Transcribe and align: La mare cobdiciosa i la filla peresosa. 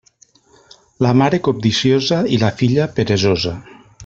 La 1.07 1.11
mare 1.23 1.39
cobdiciosa 1.49 2.21
i 2.39 2.43
la 2.45 2.53
filla 2.63 2.89
peresosa. 2.97 3.59